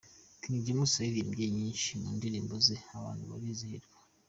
King 0.41 0.57
James 0.65 0.93
yaririmbye 1.03 1.45
nyinshi 1.57 1.89
mu 2.01 2.09
ndirimbo 2.17 2.53
ze, 2.65 2.75
abantu 2.97 3.23
barizihirwa. 3.31 3.97